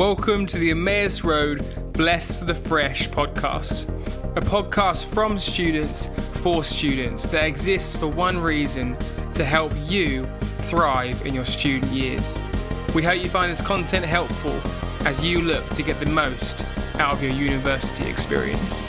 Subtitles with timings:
[0.00, 3.86] Welcome to the Emmaus Road Blessed Afresh podcast,
[4.34, 8.96] a podcast from students for students that exists for one reason
[9.34, 10.26] to help you
[10.62, 12.40] thrive in your student years.
[12.94, 14.58] We hope you find this content helpful
[15.06, 16.64] as you look to get the most
[16.98, 18.86] out of your university experience.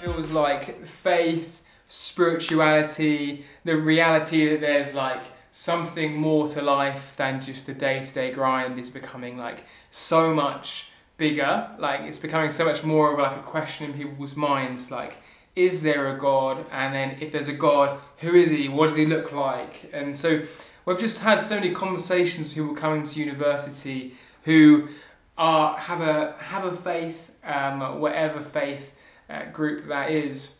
[0.00, 1.59] Feels like faith,
[1.90, 8.14] spirituality, the reality that there's like something more to life than just the day to
[8.14, 10.86] day grind is becoming like so much
[11.18, 11.68] bigger.
[11.78, 14.90] Like it's becoming so much more of like a question in people's minds.
[14.90, 15.18] Like,
[15.56, 16.64] is there a God?
[16.70, 18.68] And then if there's a God, who is he?
[18.68, 19.90] What does he look like?
[19.92, 20.42] And so
[20.86, 24.88] we've just had so many conversations with people coming to university who
[25.36, 28.92] are have a have a faith, um, whatever faith
[29.28, 30.50] uh, group that is,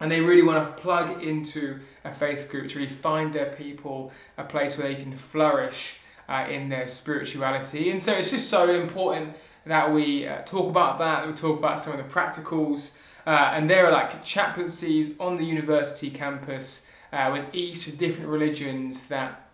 [0.00, 4.12] and they really want to plug into a faith group to really find their people,
[4.36, 5.94] a place where they can flourish
[6.28, 7.90] uh, in their spirituality.
[7.90, 9.36] And so it's just so important
[9.66, 12.96] that we uh, talk about that, that we talk about some of the practicals.
[13.26, 18.28] Uh, and there are like chaplaincies on the university campus uh, with each of different
[18.28, 19.48] religions that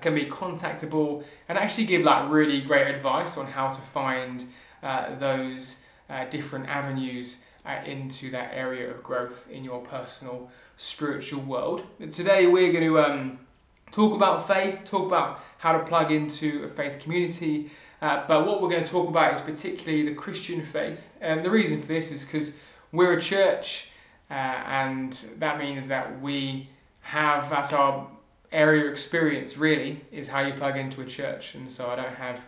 [0.00, 4.46] can be contactable and actually give like really great advice on how to find
[4.82, 5.83] uh, those
[6.14, 11.82] uh, different avenues uh, into that area of growth in your personal spiritual world.
[11.98, 13.38] And today we're going to um,
[13.90, 17.70] talk about faith, talk about how to plug into a faith community.
[18.00, 21.00] Uh, but what we're going to talk about is particularly the Christian faith.
[21.20, 22.58] And the reason for this is because
[22.92, 23.88] we're a church,
[24.30, 26.68] uh, and that means that we
[27.00, 28.08] have, that's our
[28.52, 31.54] area of experience really, is how you plug into a church.
[31.54, 32.40] And so I don't have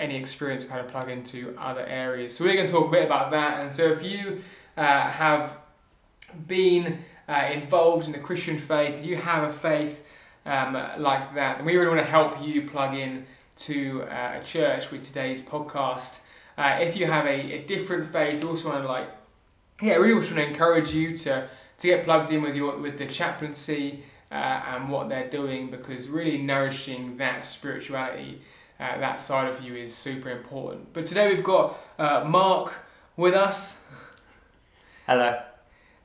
[0.00, 2.34] any experience of how to plug into other areas.
[2.34, 3.60] So we're going to talk a bit about that.
[3.60, 4.42] And so if you
[4.76, 5.52] uh, have
[6.46, 10.02] been uh, involved in the Christian faith, you have a faith
[10.46, 14.44] um, like that, then we really want to help you plug in to uh, a
[14.44, 16.20] church with today's podcast.
[16.56, 19.08] Uh, if you have a, a different faith, also want to like,
[19.82, 22.98] yeah, really also want to encourage you to to get plugged in with your with
[22.98, 28.40] the chaplaincy uh, and what they're doing because really nourishing that spirituality,
[28.80, 30.92] uh, that side of you is super important.
[30.92, 32.72] But today we've got uh, Mark
[33.16, 33.78] with us.
[35.06, 35.38] Hello.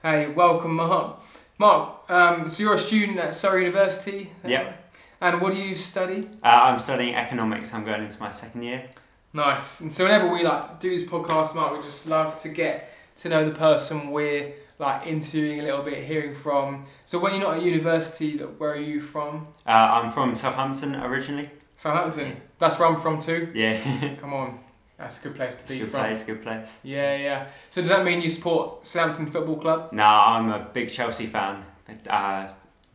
[0.01, 1.19] Hey, welcome, Mark.
[1.57, 4.31] Mark, um, so you're a student at Surrey University.
[4.43, 4.81] uh, Yep.
[5.21, 6.29] And what do you study?
[6.43, 7.73] Uh, I'm studying economics.
[7.73, 8.89] I'm going into my second year.
[9.31, 9.79] Nice.
[9.79, 13.29] And so whenever we like do this podcast, Mark, we just love to get to
[13.29, 16.85] know the person we're like interviewing a little bit, hearing from.
[17.05, 19.47] So when you're not at university, where are you from?
[19.65, 21.49] Uh, I'm from Southampton originally.
[21.77, 22.41] Southampton.
[22.59, 23.51] That's where I'm from too.
[23.53, 24.15] Yeah.
[24.21, 24.59] Come on,
[24.97, 25.99] that's a good place to it's be good from.
[26.01, 26.79] place, good place.
[26.83, 27.47] Yeah, yeah.
[27.69, 29.91] So does that mean you support Southampton Football Club?
[29.91, 31.63] No, I'm a big Chelsea fan.
[32.09, 32.47] Uh,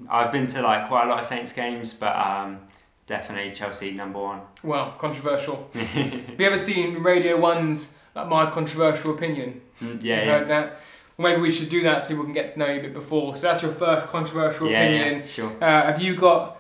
[0.09, 2.59] I've been to like quite a lot of Saints games, but um,
[3.07, 4.41] definitely Chelsea number one.
[4.63, 5.69] Well, controversial.
[5.75, 9.61] Have you ever seen Radio One's like my controversial opinion?
[9.81, 10.81] Mm, You yeah, heard that?
[11.17, 12.95] Well, maybe we should do that so people can get to know you a bit
[12.95, 13.37] before.
[13.37, 14.83] So that's your first controversial yeah.
[14.85, 15.21] Yeah, opinion.
[15.21, 15.51] yeah, sure.
[15.63, 16.60] Uh, have you got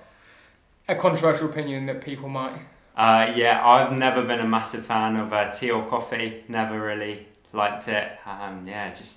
[0.91, 2.59] a controversial opinion that people might?
[2.97, 6.45] Uh, yeah, I've never been a massive fan of uh, tea or coffee.
[6.49, 8.11] Never really liked it.
[8.27, 9.17] Um, yeah, just,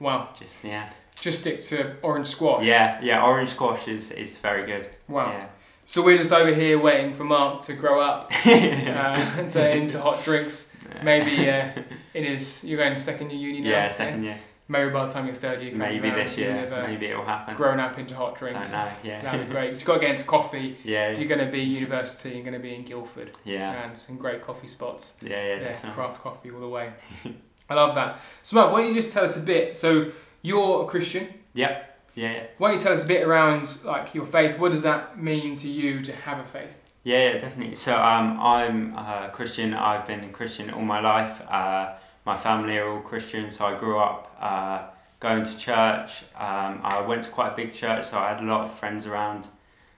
[0.00, 0.90] Wow, just yeah.
[1.20, 2.64] just stick to orange squash.
[2.64, 3.22] Yeah, yeah.
[3.22, 4.88] Orange squash is, is very good.
[5.08, 5.30] Wow.
[5.30, 5.46] Yeah.
[5.86, 10.24] So we're just over here waiting for Mark to grow up uh, to into hot
[10.24, 10.68] drinks.
[11.02, 11.70] Maybe uh,
[12.14, 13.70] in his you're going to second year uni now.
[13.70, 14.38] Yeah, second year.
[14.70, 16.84] Maybe by the time your third year comes Maybe around, this year.
[16.86, 17.56] Maybe it'll happen.
[17.56, 18.70] grown up into hot drinks.
[18.70, 18.88] know.
[19.02, 19.20] Yeah.
[19.20, 19.72] That'd be great.
[19.72, 20.78] You've got to get into coffee.
[20.84, 21.08] Yeah.
[21.08, 23.32] If you're going to be university, you're going to be in Guildford.
[23.44, 23.82] Yeah.
[23.82, 25.14] And some great coffee spots.
[25.20, 25.30] Yeah.
[25.30, 25.46] Yeah.
[25.46, 25.90] Yeah, Definitely.
[25.96, 26.92] craft coffee all the way.
[27.68, 28.20] I love that.
[28.42, 29.74] So, Mark, why don't you just tell us a bit?
[29.74, 31.26] So, you're a Christian.
[31.52, 31.82] Yeah.
[32.14, 32.44] Yeah.
[32.58, 34.56] Why don't you tell us a bit around like your faith?
[34.56, 36.68] What does that mean to you to have a faith?
[37.02, 37.32] Yeah.
[37.32, 37.38] Yeah.
[37.38, 37.74] Definitely.
[37.74, 39.74] So um, I'm a Christian.
[39.74, 41.40] I've been a Christian all my life.
[41.50, 41.94] Uh,
[42.26, 44.82] my family are all Christian, so I grew up uh,
[45.20, 46.22] going to church.
[46.38, 49.06] Um, I went to quite a big church, so I had a lot of friends
[49.06, 49.48] around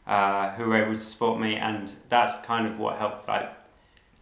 [0.06, 3.50] uh, who were able to support me, and that's kind of what helped like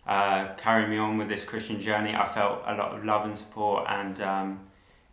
[0.06, 2.14] uh, carry me on with this Christian journey.
[2.14, 4.60] I felt a lot of love and support, and um,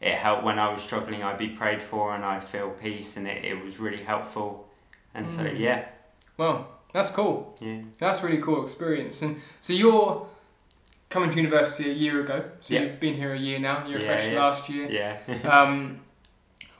[0.01, 1.23] it helped when I was struggling.
[1.23, 4.67] I'd be prayed for, and I'd feel peace, and it, it was really helpful.
[5.13, 5.59] And so Mm.
[5.59, 5.85] yeah,
[6.37, 7.55] Well, that's cool.
[7.59, 9.21] yeah, That's a really cool experience.
[9.21, 10.27] And so you're
[11.09, 12.43] coming to university a year ago.
[12.61, 12.81] So Yeah.
[12.81, 13.87] you've been here a year now.
[13.87, 14.43] You're a Yeah, freshman yeah.
[14.45, 14.89] last year.
[14.89, 15.39] yeah.
[15.49, 15.99] Um,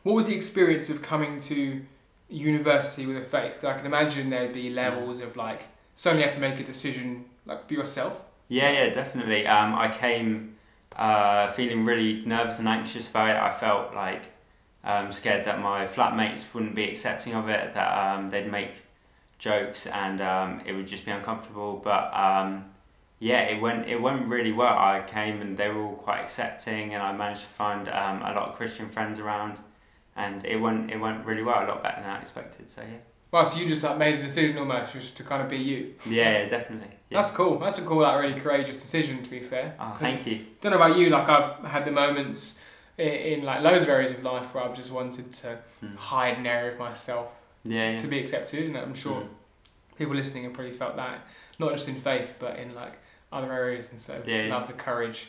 [0.03, 1.81] what was the experience of coming to
[2.29, 3.63] university with a faith?
[3.63, 5.63] I can imagine there'd be levels of like
[5.95, 8.13] suddenly you have to make a decision like for yourself.
[8.49, 9.45] Yeah, yeah, definitely.
[9.47, 10.55] Um, I came
[10.95, 13.35] uh, feeling really nervous and anxious about it.
[13.35, 14.23] I felt like
[14.83, 18.71] um, scared that my flatmates wouldn't be accepting of it, that um, they'd make
[19.39, 21.81] jokes and um, it would just be uncomfortable.
[21.83, 22.65] But um,
[23.19, 24.77] yeah, it went it went really well.
[24.77, 28.31] I came and they were all quite accepting, and I managed to find um, a
[28.33, 29.59] lot of Christian friends around,
[30.15, 32.69] and it went it went really well, a lot better than I expected.
[32.69, 32.97] So yeah,
[33.31, 35.95] Well, so you just like made a decision almost just to kind of be you.
[36.05, 36.89] yeah, yeah definitely.
[37.09, 37.21] Yeah.
[37.21, 37.57] That's cool.
[37.57, 39.23] That's a cool, like really courageous decision.
[39.23, 39.75] To be fair.
[39.79, 40.45] Oh, thank you.
[40.61, 41.09] Don't know about you.
[41.09, 42.61] Like I've had the moments
[42.97, 45.95] in, in like loads of areas of life where I've just wanted to Mm.
[45.95, 47.27] hide an area of myself
[47.63, 47.97] Yeah, yeah.
[47.97, 49.27] to be accepted, and I'm sure Mm.
[49.97, 51.19] people listening have probably felt that,
[51.59, 52.93] not just in faith, but in like
[53.31, 54.55] other areas, and so Yeah, yeah.
[54.55, 55.27] love the courage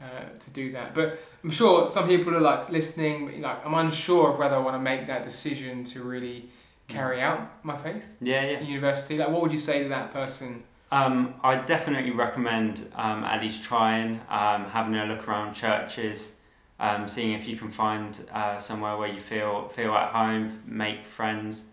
[0.00, 0.04] uh,
[0.38, 0.94] to do that.
[0.94, 4.74] But I'm sure some people are like listening, like I'm unsure of whether I want
[4.76, 6.48] to make that decision to really
[6.88, 8.58] carry out my faith Yeah, yeah.
[8.58, 9.16] in university.
[9.16, 10.62] Like, what would you say to that person?
[10.90, 16.36] Um, I definitely recommend um, at least trying, um, having a look around churches,
[16.80, 21.06] um, seeing if you can find uh, somewhere where you feel feel at home, make
[21.06, 21.64] friends,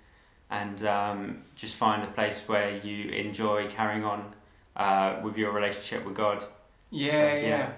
[0.51, 4.31] and um, just find a place where you enjoy carrying on
[4.79, 6.43] uh, with your relationship with God.
[6.89, 7.71] Yeah, So, yeah, yeah.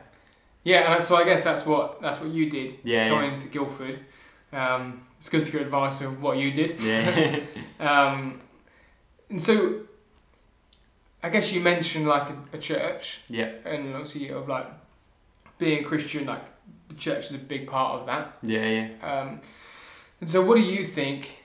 [0.63, 0.93] yeah.
[0.95, 3.99] And so I guess that's what that's what you did Yeah, coming to Guildford.
[4.53, 6.79] Um, it's good to get advice of what you did.
[6.79, 7.39] yeah,
[7.79, 8.41] Um,
[9.29, 9.81] and so,
[11.23, 14.67] I guess you mentioned like a, a church, yeah, and obviously of like
[15.57, 16.43] being a Christian, like
[16.89, 18.37] the church is a big part of that.
[18.43, 18.87] yeah, yeah.
[19.21, 19.41] Um,
[20.19, 21.37] and so, what do you think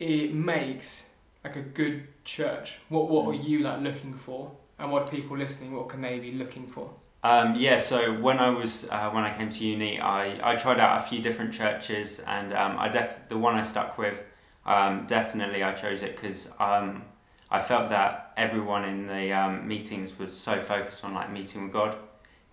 [0.00, 1.08] it makes
[1.44, 2.78] like a good church?
[2.88, 4.50] What what are you like looking for,
[4.84, 5.72] and what are people listening?
[5.72, 6.90] What can they be looking for?
[7.22, 10.78] Um, yeah, so when I was uh, when I came to uni, I, I tried
[10.78, 14.20] out a few different churches, and um, I def the one I stuck with,
[14.66, 17.02] um, definitely I chose it because um,
[17.50, 21.72] I felt that everyone in the um, meetings was so focused on like meeting with
[21.72, 21.96] God,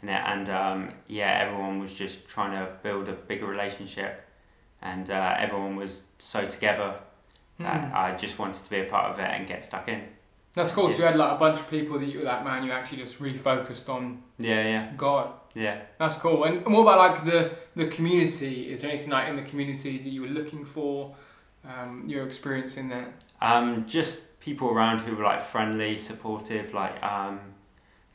[0.01, 4.25] and um, yeah, everyone was just trying to build a bigger relationship,
[4.81, 6.95] and uh, everyone was so together
[7.59, 7.95] that Hmm.
[7.95, 10.01] I just wanted to be a part of it and get stuck in.
[10.53, 10.89] That's cool.
[10.89, 12.97] So you had like a bunch of people that you were like, man, you actually
[12.97, 15.31] just really focused on Yeah, yeah, God.
[15.53, 15.81] yeah.
[15.97, 16.43] That's cool.
[16.43, 18.71] And, and what about like the the community?
[18.71, 21.15] Is there anything like in the community that you were looking for?
[21.63, 23.13] Um, your experience in that?
[23.39, 27.39] Um, just people around who were like friendly, supportive, like um,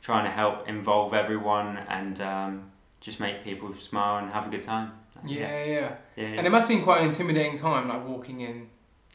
[0.01, 4.63] trying to help involve everyone and um, just make people smile and have a good
[4.63, 4.91] time.
[5.25, 5.95] Yeah, yeah.
[6.15, 6.45] yeah, And yeah.
[6.45, 8.67] it must have been quite an intimidating time, like walking in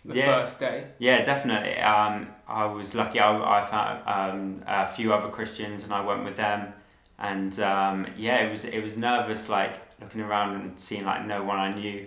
[0.04, 0.26] the Yeah.
[0.44, 0.87] first day.
[0.99, 1.78] Yeah, definitely.
[1.78, 3.20] Um, I was lucky.
[3.20, 6.72] I, I found um, a few other Christians and I went with them,
[7.19, 11.43] and um, yeah, it was it was nervous, like looking around and seeing like no
[11.44, 12.06] one I knew.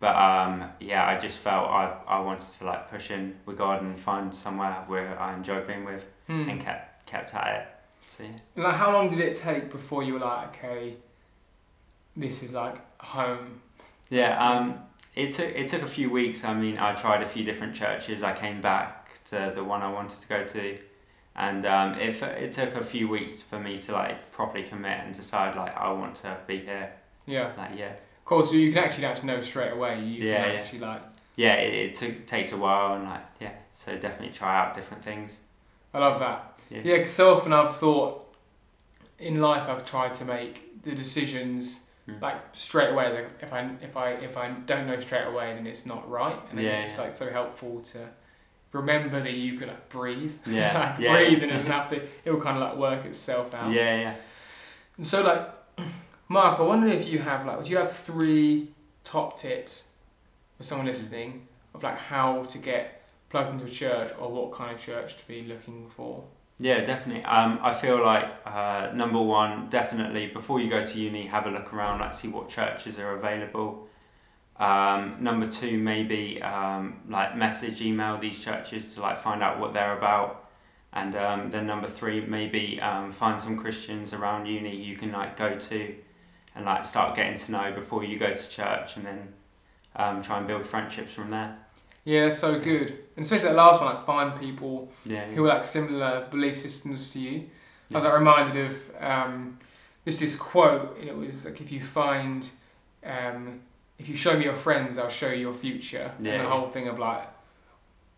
[0.00, 3.82] But um, yeah, I just felt I, I wanted to like push in with God
[3.82, 6.48] and find somewhere where I enjoyed being with Hmm.
[6.48, 7.66] and kept kept at it.
[8.16, 8.30] So yeah.
[8.56, 10.94] And, Like, how long did it take before you were like, okay,
[12.16, 13.60] this is like home?
[14.10, 14.78] Yeah, um,
[15.14, 16.44] it took it took a few weeks.
[16.44, 18.22] I mean, I tried a few different churches.
[18.22, 20.78] I came back to the one I wanted to go to,
[21.36, 25.14] and um, it it took a few weeks for me to like properly commit and
[25.14, 26.92] decide like I want to be here.
[27.26, 27.52] Yeah.
[27.56, 27.92] Like yeah,
[28.24, 28.44] Cool.
[28.44, 30.00] So you can actually to know straight away.
[30.00, 30.60] You Yeah, can yeah.
[30.60, 31.02] actually like.
[31.36, 31.54] yeah.
[31.54, 33.52] It, it took takes a while and like yeah.
[33.76, 35.38] So definitely try out different things.
[35.92, 36.58] I love that.
[36.70, 36.82] Yeah.
[36.82, 38.34] because so often I've thought
[39.18, 42.20] in life I've tried to make the decisions Mm.
[42.20, 43.12] like straight away.
[43.14, 46.38] Like if I if I if I don't know straight away, then it's not right.
[46.50, 48.08] And then Yeah, it's just like so helpful to
[48.72, 50.34] remember that you can like breathe.
[50.46, 51.12] Yeah, like yeah.
[51.12, 52.02] breathe and it doesn't have to.
[52.24, 53.72] It will kind of like work itself out.
[53.72, 54.14] Yeah, yeah.
[54.98, 55.48] And so like,
[56.28, 58.68] Mark, I wonder if you have like, do you have three
[59.02, 59.84] top tips
[60.58, 64.74] for someone listening of like how to get plugged into a church or what kind
[64.74, 66.22] of church to be looking for?
[66.58, 67.24] Yeah, definitely.
[67.24, 71.50] Um, I feel like uh, number one, definitely before you go to uni, have a
[71.50, 73.88] look around, like see what churches are available.
[74.56, 79.72] Um, number two, maybe um, like message, email these churches to like find out what
[79.74, 80.48] they're about.
[80.92, 85.36] And um, then number three, maybe um, find some Christians around uni you can like
[85.36, 85.94] go to,
[86.54, 89.34] and like start getting to know before you go to church, and then
[89.96, 91.58] um, try and build friendships from there.
[92.04, 92.88] Yeah, so good.
[93.16, 95.24] And especially that last one, like find people Yeah.
[95.26, 97.44] who are like similar belief systems to you.
[97.92, 99.58] I was like reminded of um,
[100.04, 102.48] just this quote, and it was like if you find,
[103.04, 103.60] um,
[103.98, 106.10] if you show me your friends, I'll show you your future.
[106.20, 107.26] Yeah, and the whole thing of like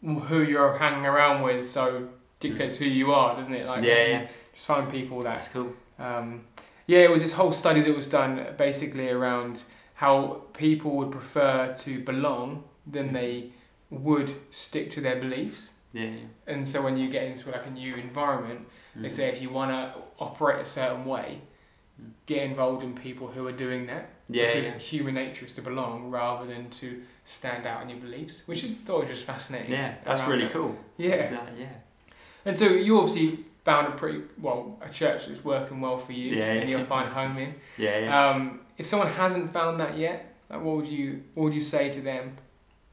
[0.02, 2.08] who you're hanging around with, so
[2.40, 3.66] dictates who you are, doesn't it?
[3.66, 4.26] Like Yeah, yeah.
[4.54, 5.72] just find people that That's cool.
[5.98, 6.44] um,
[6.86, 9.64] yeah, it was this whole study that was done basically around
[9.94, 13.50] how people would prefer to belong than they
[13.90, 15.72] would stick to their beliefs.
[15.92, 16.16] Yeah, yeah.
[16.46, 19.12] And so when you get into like a new environment, they Mm.
[19.12, 21.40] say if you want to operate a certain way,
[22.00, 22.10] Mm.
[22.26, 24.10] get involved in people who are doing that.
[24.28, 24.78] Yeah, because yeah.
[24.78, 28.74] human nature is to belong rather than to stand out in your beliefs, which is
[28.74, 29.70] thought was just fascinating.
[29.72, 30.52] Yeah, that's really that.
[30.52, 30.76] cool.
[30.96, 31.38] Yeah.
[31.40, 31.66] Uh, yeah.
[32.44, 36.36] And so you obviously found a pretty well a church that's working well for you,
[36.36, 37.54] Yeah, and you'll find home in.
[37.78, 38.30] Yeah, yeah.
[38.30, 41.90] Um, if someone hasn't found that yet, like what would you what would you say
[41.90, 42.36] to them?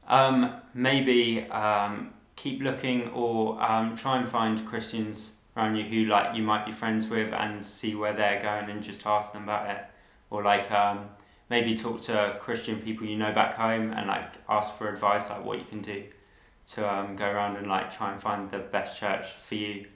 [0.08, 6.36] Um, maybe um, keep looking or um, try and find Christians around you who like
[6.36, 9.70] you might be friends with and see where they're going and just ask them about
[9.70, 9.84] it.
[10.30, 11.08] Or like um,
[11.48, 15.44] maybe talk to Christian people you know back home and like ask for advice like
[15.44, 16.04] what you can do
[16.66, 19.86] to um, go around and like try and find the best church for you.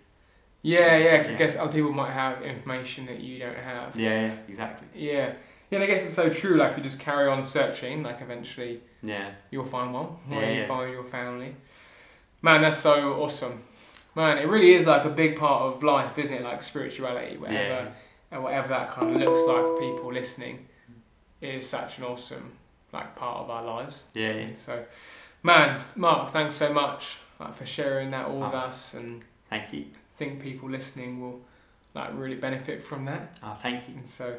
[0.62, 1.16] Yeah, yeah.
[1.16, 1.38] 'cause I Yeah.
[1.38, 3.96] guess other people might have information that you don't have.
[3.98, 4.88] Yeah, yeah, exactly.
[4.94, 5.32] Yeah.
[5.70, 6.56] Yeah, and I guess it's so true.
[6.56, 8.02] Like you just carry on searching.
[8.02, 10.16] Like eventually Yeah, you'll find one.
[10.30, 10.66] Yeah, you yeah.
[10.68, 11.54] find your family.
[12.42, 13.62] Man, that's so awesome.
[14.14, 16.42] Man, it really is like a big part of life, isn't it?
[16.42, 17.92] Like spirituality, whatever,
[18.30, 20.66] and whatever that kind of looks like for people listening,
[21.40, 22.52] is such an awesome
[22.92, 24.04] like part of our lives.
[24.14, 24.46] yeah.
[24.56, 24.82] So,
[25.42, 28.58] man, Mark, thanks so much like, for sharing that all with Oh.
[28.58, 29.84] us, and Thank you.
[30.16, 31.40] think people listening will
[31.94, 33.37] like really benefit from that.
[33.42, 33.94] Oh, thank you.
[33.96, 34.38] And so,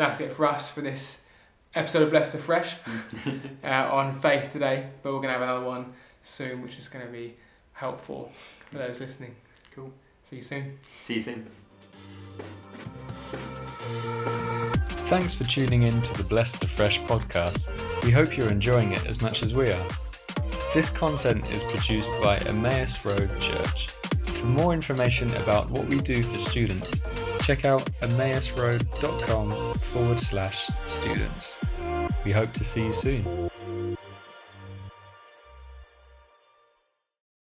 [0.00, 1.20] that's it for us for this
[1.74, 2.72] episode of Blessed Afresh
[3.64, 4.88] uh, on faith today.
[5.02, 5.92] But we're gonna have another one
[6.22, 7.36] soon, which is gonna be
[7.74, 8.32] helpful
[8.64, 9.34] for those listening.
[9.74, 9.92] Cool.
[10.28, 10.78] See you soon.
[11.02, 11.46] See you soon.
[15.10, 17.68] Thanks for tuning in to the Blessed Afresh podcast.
[18.02, 19.86] We hope you're enjoying it as much as we are.
[20.72, 23.88] This content is produced by Emmaus Road Church.
[23.88, 27.02] For more information about what we do for students,
[27.40, 31.58] check out emmausroad.com forward slash students.
[32.24, 33.24] We hope to see you soon.